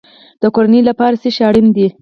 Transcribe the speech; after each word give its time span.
د 0.41 0.43
کورنۍ 0.55 0.81
لپاره 0.89 1.15
څه 1.21 1.29
شی 1.35 1.43
اړین 1.49 1.67
دی؟ 1.75 1.85